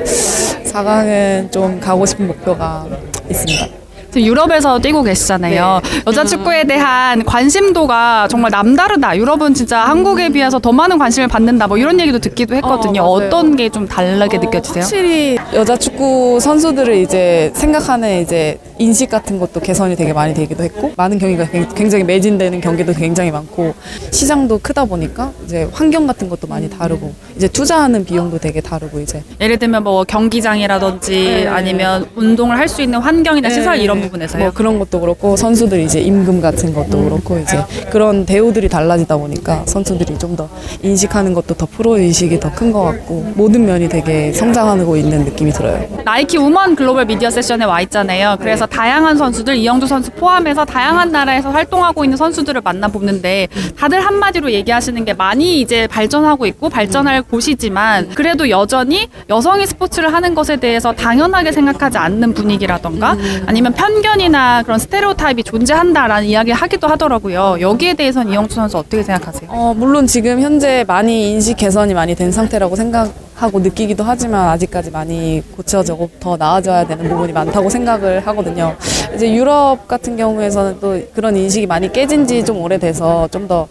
4강은 0.67 1.51
좀 1.51 1.81
가고 1.81 2.05
싶은 2.05 2.27
목표가 2.27 2.87
있습니다. 3.31 3.82
지금 4.13 4.27
유럽에서 4.27 4.79
뛰고 4.79 5.03
계시잖아요. 5.03 5.81
여자 6.07 6.25
축구에 6.25 6.65
대한 6.65 7.25
관심도가 7.25 8.29
정말 8.29 8.51
남다르다. 8.51 9.17
유럽은 9.17 9.55
진짜 9.55 9.81
한국에 9.81 10.29
비해서 10.29 10.59
더 10.59 10.71
많은 10.71 10.99
관심을 10.99 11.29
받는다. 11.29 11.67
뭐 11.67 11.79
이런 11.79 11.99
얘기도 11.99 12.19
듣기도 12.19 12.55
했거든요. 12.57 13.03
어, 13.03 13.07
어, 13.07 13.19
맞아요. 13.19 13.31
떤게 13.31 13.71
좀 13.71 13.89
다르게 13.89 14.37
느껴지세요? 14.37 14.83
확실히 14.83 15.39
여자 15.55 15.77
축구 15.79 16.39
선수들을 16.41 16.95
이제 16.97 17.51
생각하는 17.55 18.21
이제 18.21 18.59
인식 18.83 19.09
같은 19.09 19.39
것도 19.39 19.61
개선이 19.61 19.95
되게 19.97 20.13
많이 20.13 20.35
되기도 20.35 20.65
했고 20.65 20.93
많은 20.97 21.19
경기가 21.19 21.45
굉- 21.51 21.69
굉장히 21.75 22.03
매진되는 22.05 22.61
경기도 22.61 22.93
굉장히 22.93 23.31
많고 23.31 23.75
시장도 24.11 24.59
크다 24.63 24.85
보니까 24.87 25.31
이제 25.45 25.69
환경 25.73 26.07
같은 26.07 26.29
것도 26.29 26.47
많이 26.49 26.69
다르고 26.69 27.13
이제 27.37 27.47
투자하는 27.49 28.05
비용도 28.05 28.39
되게 28.39 28.61
다르고 28.61 28.99
이제 29.01 29.23
예를 29.41 29.59
들면 29.59 29.85
뭐 29.85 30.05
경기장이라든지 30.05 31.47
아니면 31.49 32.07
운동을 32.17 32.59
할 32.59 32.69
수 32.73 32.81
있는 32.81 33.01
환경이나 33.01 33.51
시설 33.51 33.77
이런 33.79 34.01
부분에서요. 34.01 34.43
뭐 34.45 34.51
그런 34.53 34.79
것도 34.79 34.99
그렇고 35.01 35.37
선수들 35.37 35.81
이제 35.81 36.01
임금 36.01 36.41
같은 36.41 36.73
것도 36.73 37.05
그렇고 37.05 37.39
이제 37.39 37.59
그런 37.91 38.25
대우들이 38.25 38.69
달라지다 38.71 39.17
보니까 39.19 39.63
선수들이 39.67 40.19
좀 40.19 40.33
더 40.37 40.49
인식하는 40.83 41.35
것도 41.35 41.53
더 41.55 41.67
프로 41.71 41.99
인식이 41.99 42.41
더 42.41 42.51
큰 42.55 42.73
것 42.73 42.83
같고 42.85 43.33
모든 43.35 43.67
면이 43.67 43.91
되게 43.91 44.33
성장하고 44.33 44.97
있는 44.97 45.25
느낌이 45.27 45.51
들어요. 45.53 45.85
나이키 46.07 46.39
우먼 46.39 46.75
글로벌 46.75 47.05
미디어 47.05 47.29
세션에 47.29 47.65
와 47.65 47.83
있잖아요. 47.83 48.37
그래서 48.41 48.65
다양한 48.73 49.19
선수들, 49.19 49.57
이영주 49.57 49.87
선수 49.87 50.11
포함해서 50.13 50.65
다양한 50.65 51.13
나라에서 51.13 51.51
활동하고 51.51 52.05
있는 52.05 52.17
선수들을 52.17 52.63
만나보는데 52.63 53.49
다들 53.79 54.01
한마디로 54.01 54.51
얘기하시는 54.53 55.05
게 55.05 55.13
많이 55.13 55.61
이제 55.61 55.87
발전하고 55.87 56.47
있고 56.47 56.71
발전할 56.71 57.23
곳이지만 57.23 58.11
그래도 58.15 58.49
여전히 58.49 59.09
여성이 59.29 59.67
스포츠를 59.67 60.13
하는 60.15 60.35
것에 60.35 60.57
대해서 60.57 60.93
당연하게 60.93 61.53
생각하지 61.53 61.99
않는 61.99 62.33
분위기라던가 62.33 63.17
아니면 63.47 63.75
편견이나 63.75 64.63
그런 64.63 64.79
스테레오타입이 64.79 65.45
존재한다라는 65.45 66.27
이야기를 66.27 66.55
하기도 66.57 66.89
하더라고요. 66.89 67.59
여기에 67.61 67.95
대해서는 67.95 68.33
이영주 68.33 68.55
선수 68.55 68.79
어떻게 68.79 69.03
생각하세요? 69.03 69.51
어, 69.53 69.75
물론 69.77 70.07
지금 70.07 70.41
현재 70.41 70.85
많이 70.87 71.33
인식 71.33 71.59
개선이 71.59 71.93
많이 71.93 72.15
된 72.15 72.33
상태라고 72.33 72.75
생각 72.77 73.13
하고 73.43 73.59
느끼기도 73.59 74.05
하지만 74.05 74.49
아직까지 74.51 74.93
많이 74.93 75.43
고쳐지고 75.57 76.11
더 76.21 76.37
나아져야 76.37 76.87
되는 76.87 77.09
부분이 77.09 77.33
많다고 77.33 77.69
생각을 77.69 78.21
하거든요. 78.21 78.77
이제 79.17 79.35
유럽 79.35 79.89
같은 79.89 80.17
경우에서는 80.17 80.79
또 80.81 81.01
그런 81.13 81.37
인식이 81.37 81.67
많이 81.67 81.93
깨진 81.93 82.27
지 82.27 82.43
좀 82.45 82.61
오래돼서 82.63 83.29
좀 83.33 83.49
더 83.49 83.67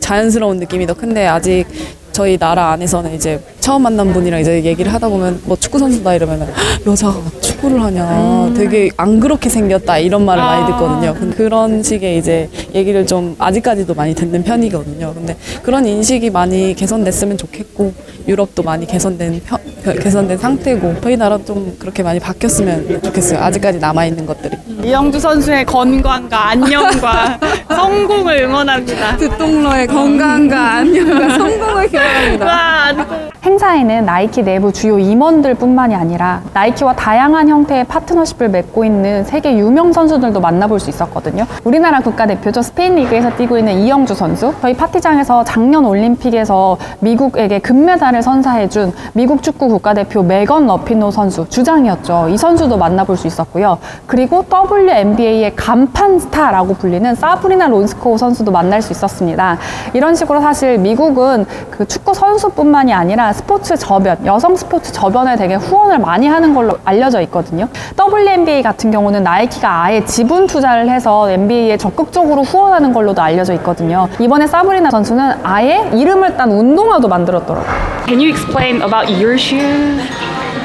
자연스러운 0.00 0.58
느낌이 0.58 0.86
더 0.86 0.92
큰데 0.92 1.26
아직 1.26 1.64
저희 2.12 2.36
나라 2.36 2.72
안에서는 2.72 3.14
이제 3.14 3.40
처음 3.62 3.82
만난 3.84 4.12
분이랑 4.12 4.40
이제 4.40 4.64
얘기를 4.64 4.92
하다 4.92 5.08
보면 5.08 5.40
뭐 5.44 5.56
축구 5.56 5.78
선수다 5.78 6.14
이러면 6.14 6.52
여자가 6.84 7.14
축구를 7.40 7.80
하냐 7.80 8.52
되게 8.56 8.90
안 8.96 9.20
그렇게 9.20 9.48
생겼다 9.48 9.98
이런 9.98 10.24
말을 10.24 10.42
많이 10.42 10.66
듣거든요. 10.66 11.14
근데 11.14 11.36
그런 11.36 11.80
식의 11.80 12.18
이제 12.18 12.48
얘기를 12.74 13.06
좀 13.06 13.36
아직까지도 13.38 13.94
많이 13.94 14.16
듣는 14.16 14.42
편이거든요. 14.42 15.14
근데 15.14 15.36
그런 15.62 15.86
인식이 15.86 16.30
많이 16.30 16.74
개선됐으면 16.74 17.38
좋겠고 17.38 17.94
유럽도 18.26 18.64
많이 18.64 18.84
개선된 18.84 19.40
편- 19.46 19.60
개선된 20.00 20.38
상태고 20.38 20.96
저희 21.00 21.16
나라도 21.16 21.44
좀 21.44 21.76
그렇게 21.78 22.02
많이 22.02 22.18
바뀌었으면 22.18 23.00
좋겠어요. 23.02 23.38
아직까지 23.40 23.78
남아 23.78 24.06
있는 24.06 24.26
것들이. 24.26 24.56
이영주 24.84 25.20
선수의 25.20 25.64
건강과 25.66 26.48
안녕과 26.50 27.38
성공을 27.70 28.42
응원합니다. 28.42 29.16
듣똑러의 29.18 29.86
건강과 29.86 30.74
안녕과 30.78 31.38
성공을 31.38 31.88
기원합니다. 31.88 32.44
와, 32.46 33.32
행사에는 33.52 34.06
나이키 34.06 34.42
내부 34.42 34.72
주요 34.72 34.98
임원들뿐만이 34.98 35.94
아니라 35.94 36.40
나이키와 36.54 36.94
다양한 36.94 37.50
형태의 37.50 37.84
파트너십을 37.84 38.48
맺고 38.48 38.84
있는 38.84 39.24
세계 39.24 39.58
유명 39.58 39.92
선수들도 39.92 40.40
만나볼 40.40 40.80
수 40.80 40.88
있었거든요. 40.88 41.44
우리나라 41.64 42.00
국가대표죠. 42.00 42.62
스페인 42.62 42.94
리그에서 42.94 43.36
뛰고 43.36 43.58
있는 43.58 43.74
이영주 43.74 44.14
선수. 44.14 44.54
저희 44.62 44.74
파티장에서 44.74 45.44
작년 45.44 45.84
올림픽에서 45.84 46.78
미국에게 47.00 47.58
금메달을 47.58 48.22
선사해준 48.22 48.94
미국 49.12 49.42
축구 49.42 49.68
국가대표 49.68 50.22
메건 50.22 50.66
라피노 50.66 51.10
선수 51.10 51.46
주장이었죠. 51.50 52.28
이 52.30 52.38
선수도 52.38 52.78
만나볼 52.78 53.18
수 53.18 53.26
있었고요. 53.26 53.78
그리고 54.06 54.44
WNBA의 54.50 55.54
간판 55.56 56.18
스타라고 56.18 56.74
불리는 56.74 57.14
사브리나 57.14 57.68
론스코우 57.68 58.16
선수도 58.16 58.50
만날 58.50 58.80
수 58.80 58.92
있었습니다. 58.92 59.58
이런 59.92 60.14
식으로 60.14 60.40
사실 60.40 60.78
미국은 60.78 61.44
그 61.70 61.86
축구 61.86 62.14
선수뿐만이 62.14 62.94
아니라 62.94 63.32
스포츠 63.42 63.76
저변, 63.76 64.24
여성 64.24 64.54
스포츠 64.54 64.92
저변에 64.92 65.34
되게 65.36 65.56
후원을 65.56 65.98
많이 65.98 66.28
하는 66.28 66.54
걸로 66.54 66.78
알려져 66.84 67.20
있거든요. 67.22 67.68
WNBA 67.98 68.62
같은 68.62 68.92
경우는 68.92 69.24
나이키가 69.24 69.82
아예 69.82 70.04
지분 70.04 70.46
투자를 70.46 70.88
해서 70.88 71.28
NBA에 71.28 71.76
적극적으로 71.76 72.42
후원하는 72.42 72.92
걸로도 72.92 73.20
알려져 73.20 73.52
있거든요. 73.54 74.08
이번에 74.20 74.46
사브리나 74.46 74.90
선수는 74.90 75.40
아예 75.42 75.90
이름을 75.92 76.36
딴 76.36 76.52
운동화도 76.52 77.08
만들었더라고요. 77.08 77.72
Can 78.06 78.20
you 78.20 78.28
explain 78.30 78.80
about 78.80 79.10
your 79.10 79.34
shoes? 79.34 80.00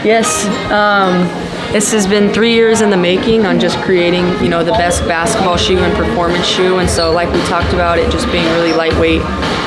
Yes. 0.06 0.46
Um, 0.72 1.28
this 1.74 1.92
has 1.92 2.08
been 2.08 2.32
three 2.32 2.54
years 2.54 2.82
in 2.82 2.92
the 2.92 2.98
making 2.98 3.46
on 3.48 3.60
just 3.60 3.78
creating, 3.82 4.26
you 4.40 4.50
know, 4.50 4.64
the 4.64 4.78
best 4.78 5.02
basketball 5.08 5.58
shoe 5.58 5.80
and 5.80 5.94
performance 5.96 6.46
shoe. 6.46 6.78
And 6.78 6.88
so, 6.88 7.12
like 7.12 7.34
we 7.34 7.42
talked 7.50 7.74
about, 7.74 7.98
it 7.98 8.12
just 8.12 8.32
being 8.32 8.46
really 8.54 8.74
lightweight, 8.74 9.22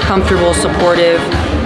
comfortable, 0.07 0.55
supportive. 0.55 1.21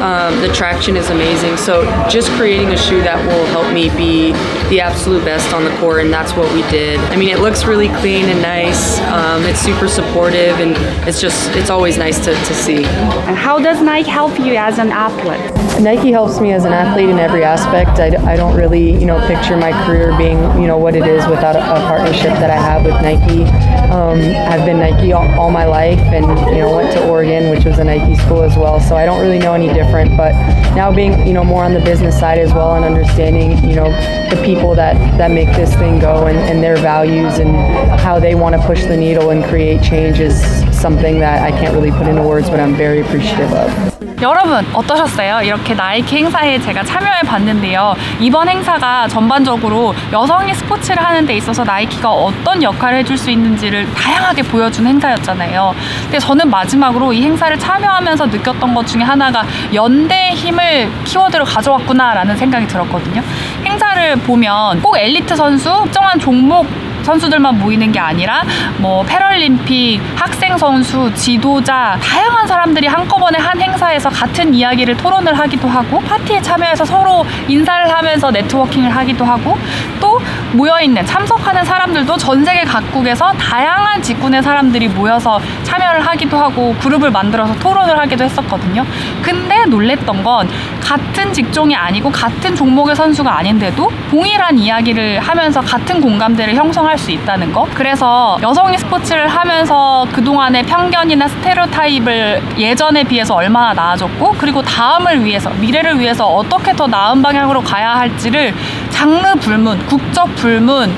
Um, 0.05 0.39
the 0.43 0.53
traction 0.53 0.99
is 0.99 1.09
amazing. 1.09 1.57
So, 1.57 1.83
just 2.11 2.31
creating 2.33 2.69
a 2.69 2.77
shoe 2.77 3.01
that 3.01 3.17
will 3.27 3.47
help 3.47 3.73
me 3.73 3.89
be 3.97 4.33
the 4.69 4.83
absolute 4.83 5.25
best 5.25 5.55
on 5.55 5.65
the 5.65 5.75
court, 5.79 6.05
and 6.05 6.13
that's 6.13 6.35
what 6.35 6.53
we 6.53 6.61
did. 6.71 7.01
I 7.09 7.17
mean, 7.17 7.31
it 7.31 7.39
looks 7.39 7.65
really 7.65 7.89
clean 7.89 8.27
and 8.27 8.43
nice. 8.43 9.01
Um, 9.01 9.45
it's 9.45 9.61
super 9.61 9.89
supportive, 9.89 10.61
and 10.61 10.77
it's 11.09 11.23
just, 11.23 11.49
it's 11.57 11.71
always 11.71 11.97
nice 11.97 12.19
to, 12.27 12.35
to 12.35 12.55
see. 12.55 12.85
And 12.85 13.35
how 13.35 13.59
does 13.59 13.81
Nike 13.81 14.11
help 14.11 14.39
you 14.39 14.57
as 14.57 14.79
an 14.79 14.91
athlete? 14.91 15.41
Nike 15.83 16.13
helps 16.13 16.39
me 16.39 16.53
as 16.53 16.67
an 16.67 16.75
athlete 16.75 17.09
in 17.09 17.19
every 17.19 17.43
aspect. 17.43 17.99
I, 17.99 18.09
I 18.31 18.37
don't 18.37 18.55
really, 18.55 18.91
you 18.93 19.07
know, 19.07 19.19
picture 19.27 19.57
my 19.57 19.73
career 19.87 20.15
being, 20.19 20.39
you 20.61 20.67
know, 20.67 20.77
what 20.77 20.95
it 20.95 21.07
is 21.07 21.27
without 21.29 21.57
a, 21.57 21.61
a 21.61 21.81
partnership 21.89 22.35
that 22.45 22.51
I 22.51 22.57
have 22.57 22.85
with 22.85 23.01
Nike. 23.01 23.74
Um, 23.95 24.19
I've 24.19 24.67
been 24.67 24.81
Nike 24.81 25.13
all, 25.13 25.29
all 25.39 25.53
my 25.53 25.67
life 25.67 26.01
and, 26.01 26.27
you 26.51 26.59
know, 26.59 26.75
went 26.75 26.93
to 26.95 27.09
Oregon, 27.09 27.49
which 27.49 27.65
was 27.65 27.79
a 27.79 27.85
Nike 27.85 28.17
school 28.17 28.43
as 28.43 28.57
well. 28.57 28.81
So 28.81 28.97
I 28.97 29.07
don't 29.07 29.21
really 29.21 29.39
know 29.39 29.55
any 29.55 29.73
different. 29.73 30.17
But 30.17 30.33
now 30.75 30.93
being, 30.93 31.25
you 31.25 31.33
know, 31.33 31.45
more 31.45 31.63
on 31.63 31.75
the 31.75 31.81
business 31.81 32.19
side 32.19 32.39
as 32.39 32.53
well 32.53 32.75
and 32.75 32.85
understanding, 32.85 33.53
you 33.71 33.77
know, 33.77 33.93
the 34.31 34.43
people 34.45 34.75
that, 34.75 34.95
that 35.17 35.31
make 35.31 35.47
this 35.51 35.73
thing 35.77 36.01
go 36.01 36.27
and, 36.27 36.37
and 36.37 36.61
their 36.61 36.77
values 36.77 37.39
and 37.39 37.55
how 38.01 38.19
they 38.19 38.35
want 38.35 38.57
to 38.57 38.67
push 38.67 38.83
the 38.83 38.97
needle 38.97 39.31
and 39.31 39.45
create 39.45 39.81
change 39.81 40.19
is 40.19 40.43
something 40.77 41.21
that 41.21 41.41
I 41.43 41.57
can't 41.57 41.73
really 41.73 41.93
put 41.93 42.09
into 42.09 42.23
words, 42.23 42.51
but 42.51 42.59
I'm 42.59 42.75
very 42.75 43.01
appreciative 43.01 43.53
of. 43.53 43.94
여러분 44.25 44.67
어떠셨어요? 44.73 45.43
이렇게 45.43 45.75
나이키 45.75 46.17
행사에 46.17 46.59
제가 46.59 46.83
참여해 46.83 47.21
봤는데요. 47.27 47.95
이번 48.21 48.49
행사가 48.49 49.07
전반적으로 49.07 49.95
여성이 50.13 50.55
스포츠를 50.55 51.05
하는 51.05 51.27
데 51.27 51.37
있어서 51.37 51.63
나이키가 51.63 52.11
어떤 52.11 52.63
역할을 52.63 53.01
해줄 53.01 53.19
수 53.19 53.31
있는지를 53.31 53.93
다양하게 53.93 54.45
보여준 54.45 54.87
행사였잖아요. 54.87 55.75
근데 56.05 56.19
저는 56.19 56.49
마지막으로 56.49 57.13
이 57.13 57.23
행사를 57.23 57.59
참여하면서 57.59 58.27
느꼈던 58.27 58.73
것 58.73 58.87
중에 58.87 59.03
하나가 59.03 59.45
연대의 59.75 60.33
힘을 60.33 60.91
키워드로 61.05 61.45
가져왔구나라는 61.45 62.35
생각이 62.39 62.67
들었거든요. 62.67 63.23
행사를 63.67 64.17
보면 64.17 64.81
꼭 64.81 64.97
엘리트 64.97 65.37
선수, 65.37 65.83
특정한 65.85 66.19
종목 66.19 66.67
선수들만 67.05 67.59
모이는 67.59 67.93
게 67.93 67.99
아니라 67.99 68.43
뭐 68.79 69.03
패럴림픽, 69.05 70.01
학생 70.17 70.57
선수, 70.57 71.13
지도자 71.15 71.99
다양한 72.03 72.47
사람들이 72.47 72.87
한꺼번에 72.87 73.39
한 73.39 73.61
행사에서 73.61 74.09
같은 74.09 74.55
이야기를 74.55 74.97
토론을 74.97 75.39
하기도 75.39 75.69
하고 75.69 76.01
파티에 76.01 76.41
참여해서 76.41 76.85
서로 76.85 77.25
인사를 77.49 77.95
하면서 77.95 78.31
네트워킹을 78.31 78.91
하기도 78.91 79.25
하고 79.25 79.59
또 80.01 80.21
모여있는 80.53 81.05
참석하는 81.07 81.65
사람들도 81.65 82.17
전 82.17 82.45
세계 82.45 82.65
각국에서 82.65 83.33
다양한 83.33 84.03
직군의 84.03 84.43
사람들이 84.43 84.89
모여서 84.89 85.41
참여를 85.63 86.07
하기도 86.07 86.37
하고 86.37 86.75
그룹을 86.81 87.11
만들어서 87.11 87.55
토론을 87.59 87.99
하기도 87.99 88.25
했었거든요. 88.25 88.85
근데 89.23 89.65
놀랬던 89.67 90.23
건 90.23 90.49
같은 90.81 91.33
직종이 91.33 91.75
아니고 91.75 92.11
같은 92.11 92.55
종목의 92.55 92.95
선수가 92.95 93.39
아닌데도 93.39 93.91
동일한 94.11 94.59
이야기를 94.59 95.21
하면서 95.21 95.61
같은 95.61 96.01
공감대를 96.01 96.55
형성할 96.55 96.94
수 96.99 97.11
있다는 97.11 97.53
거. 97.53 97.67
그래서 97.75 98.39
여성이 98.43 98.79
스포츠를 98.79 99.29
하면서 99.29 100.07
그동안의 100.13 100.63
편견이나 100.65 101.29
스테레오타입을 101.29 102.43
예전에 102.59 103.05
비해서 103.05 103.35
얼마나 103.35 103.73
나아졌고 103.75 104.37
그리고 104.39 104.63
다음을 104.63 105.25
위해서 105.25 105.51
미래를 105.51 105.99
위해서 105.99 106.27
어떻게 106.27 106.73
더 106.73 106.87
나은 106.87 107.21
방향으로 107.23 107.63
가야 107.63 107.95
할지를 107.97 108.55
장르 108.91 109.35
불문, 109.35 109.87
국적 109.87 110.35
불문 110.37 110.95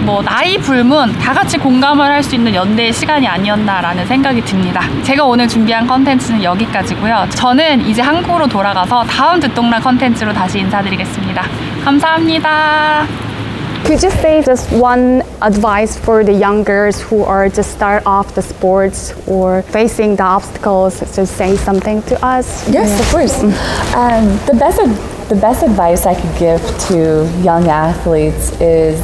뭐 0.00 0.22
나이 0.22 0.56
불문 0.56 1.12
다 1.18 1.32
같이 1.32 1.58
공감을 1.58 2.04
할 2.06 2.20
수 2.22 2.34
있는 2.34 2.54
연대의 2.54 2.92
시간이 2.92 3.26
아니었나라는 3.26 4.06
생각이 4.06 4.42
듭니다. 4.42 4.82
제가 5.02 5.24
오늘 5.24 5.48
준비한 5.48 5.86
컨텐츠는 5.86 6.42
여기까지고요. 6.42 7.26
저는 7.30 7.86
이제 7.86 8.02
한국으로 8.02 8.46
돌아가서 8.46 9.04
다음 9.04 9.40
듣동란 9.40 9.80
컨텐츠로 9.80 10.32
다시 10.34 10.58
인사드리겠습니다. 10.58 11.42
감사합니다. 11.84 13.19
Could 13.84 14.02
you 14.02 14.10
say 14.10 14.42
just 14.42 14.70
one 14.70 15.22
advice 15.42 15.98
for 15.98 16.22
the 16.22 16.32
young 16.32 16.62
girls 16.62 17.00
who 17.00 17.24
are 17.24 17.48
just 17.48 17.72
start 17.72 18.04
off 18.06 18.34
the 18.34 18.42
sports 18.42 19.12
or 19.26 19.62
facing 19.62 20.16
the 20.16 20.22
obstacles? 20.22 21.00
Just 21.00 21.36
say 21.36 21.56
something 21.56 22.02
to 22.02 22.24
us. 22.24 22.68
Yes, 22.68 23.00
of 23.00 23.10
course. 23.10 23.42
Um, 23.94 24.24
the 24.46 24.54
best 24.58 24.78
the 25.30 25.36
best 25.36 25.62
advice 25.62 26.06
I 26.06 26.20
could 26.20 26.36
give 26.40 26.60
to 26.88 27.24
young 27.40 27.68
athletes 27.68 28.50
is 28.60 29.00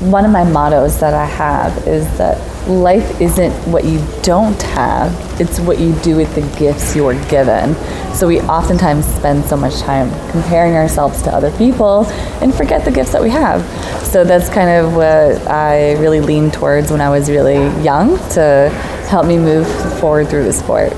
one 0.00 0.24
of 0.24 0.30
my 0.30 0.42
mottos 0.42 0.98
that 1.00 1.12
I 1.12 1.26
have 1.26 1.86
is 1.86 2.06
that 2.16 2.38
life 2.66 3.20
isn't 3.20 3.52
what 3.70 3.84
you 3.84 4.02
don't 4.22 4.60
have, 4.62 5.12
it's 5.38 5.60
what 5.60 5.78
you 5.78 5.92
do 5.96 6.16
with 6.16 6.34
the 6.34 6.40
gifts 6.58 6.96
you 6.96 7.06
are 7.06 7.28
given. 7.28 7.74
So 8.14 8.26
we 8.26 8.40
oftentimes 8.40 9.04
spend 9.04 9.44
so 9.44 9.58
much 9.58 9.78
time 9.80 10.08
comparing 10.30 10.72
ourselves 10.72 11.20
to 11.24 11.34
other 11.34 11.50
people 11.58 12.06
and 12.40 12.54
forget 12.54 12.86
the 12.86 12.90
gifts 12.90 13.12
that 13.12 13.20
we 13.20 13.28
have. 13.28 13.60
So 14.06 14.24
that's 14.24 14.48
kind 14.48 14.70
of 14.70 14.94
what 14.94 15.46
I 15.48 16.00
really 16.00 16.20
leaned 16.20 16.54
towards 16.54 16.90
when 16.90 17.02
I 17.02 17.10
was 17.10 17.28
really 17.28 17.66
young 17.84 18.16
to 18.30 18.70
help 19.10 19.26
me 19.26 19.36
move 19.36 19.66
forward 20.00 20.28
through 20.28 20.44
the 20.44 20.52
sport. 20.54 20.94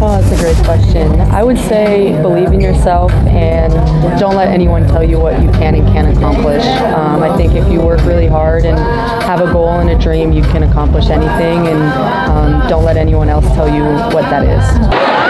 Oh, 0.00 0.20
that's 0.20 0.30
a 0.30 0.44
great 0.44 0.56
question. 0.64 1.20
I 1.20 1.42
would 1.42 1.58
say 1.58 2.12
believe 2.22 2.52
in 2.52 2.60
yourself 2.60 3.10
and 3.26 3.72
don't 4.20 4.36
let 4.36 4.46
anyone 4.46 4.86
tell 4.86 5.02
you 5.02 5.18
what 5.18 5.42
you 5.42 5.50
can 5.50 5.74
and 5.74 5.84
can't 5.88 6.16
accomplish. 6.16 6.64
Um, 6.64 7.20
I 7.20 7.36
think 7.36 7.54
if 7.54 7.68
you 7.70 7.80
work 7.80 8.00
really 8.04 8.28
hard 8.28 8.64
and 8.64 8.78
have 9.24 9.40
a 9.40 9.52
goal 9.52 9.70
and 9.80 9.90
a 9.90 9.98
dream, 9.98 10.30
you 10.32 10.42
can 10.42 10.62
accomplish 10.62 11.10
anything, 11.10 11.66
and 11.66 11.82
um, 12.30 12.68
don't 12.68 12.84
let 12.84 12.96
anyone 12.96 13.28
else 13.28 13.46
tell 13.56 13.66
you 13.68 13.82
what 14.14 14.22
that 14.30 14.44
is. 14.44 15.27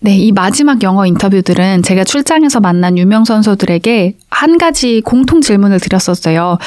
네, 0.00 0.16
이 0.16 0.32
마지막 0.32 0.82
영어 0.82 1.06
인터뷰들은 1.06 1.82
제가 1.82 2.04
출장에서 2.04 2.60
만난 2.60 2.96
유명 2.98 3.24
선수들에게 3.24 4.16
한 4.30 4.58
가지 4.58 5.00
공통 5.04 5.40
질문을 5.40 5.80
드렸었어요. 5.80 6.58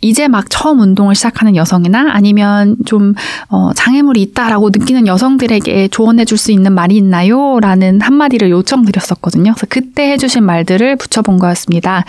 이제 0.00 0.28
막 0.28 0.46
처음 0.48 0.80
운동을 0.80 1.14
시작하는 1.16 1.56
여성이나 1.56 2.06
아니면 2.12 2.76
좀 2.86 3.14
어, 3.48 3.72
장애물이 3.74 4.22
있다라고 4.22 4.70
느끼는 4.70 5.06
여성들에게 5.06 5.88
조언해 5.88 6.24
줄 6.24 6.38
수 6.38 6.52
있는 6.52 6.72
말이 6.72 6.96
있나요? 6.96 7.58
라는 7.60 8.00
한마디를 8.00 8.48
요청드렸었거든요. 8.50 9.52
그래서 9.54 9.66
그때 9.68 10.12
해주신 10.12 10.44
말들을 10.44 10.96
붙여본 10.96 11.38
거였습니다. 11.40 12.04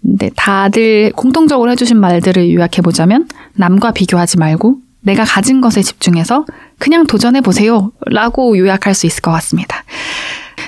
네, 0.00 0.30
다들 0.34 1.12
공통적으로 1.14 1.70
해주신 1.70 1.98
말들을 1.98 2.52
요약해 2.54 2.82
보자면 2.82 3.28
남과 3.54 3.92
비교하지 3.92 4.38
말고 4.38 4.78
내가 5.08 5.24
가진 5.24 5.62
것에 5.62 5.82
집중해서 5.82 6.44
그냥 6.78 7.06
도전해 7.06 7.40
보세요. 7.40 7.92
라고 8.06 8.58
요약할 8.58 8.94
수 8.94 9.06
있을 9.06 9.22
것 9.22 9.30
같습니다. 9.32 9.84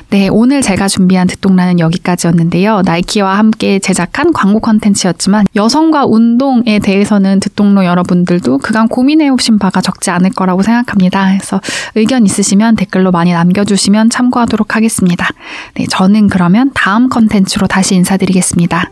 네, 0.09 0.29
오늘 0.29 0.63
제가 0.63 0.89
준비한 0.89 1.27
듣동라는 1.27 1.79
여기까지였는데요. 1.79 2.83
나이키와 2.85 3.37
함께 3.37 3.79
제작한 3.79 4.33
광고 4.33 4.59
컨텐츠였지만 4.59 5.47
여성과 5.55 6.07
운동에 6.07 6.79
대해서는 6.79 7.39
듣동로 7.41 7.85
여러분들도 7.85 8.59
그간 8.59 8.89
고민해 8.89 9.29
오신 9.29 9.59
바가 9.59 9.83
적지 9.83 10.11
않을 10.11 10.31
거라고 10.31 10.63
생각합니다. 10.63 11.29
그래서 11.29 11.61
의견 11.95 12.25
있으시면 12.25 12.77
댓글로 12.77 13.13
많이 13.13 13.33
남겨주시면 13.33 14.09
참고하도록 14.09 14.75
하겠습니다. 14.75 15.29
네, 15.75 15.85
저는 15.89 16.29
그러면 16.29 16.71
다음 16.75 17.09
컨텐츠로 17.09 17.67
다시 17.67 17.95
인사드리겠습니다. 17.95 18.91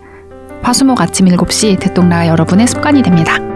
화수목 0.62 1.00
아침 1.00 1.26
7시 1.26 1.80
듣동라가 1.80 2.28
여러분의 2.28 2.66
습관이 2.66 3.02
됩니다. 3.02 3.47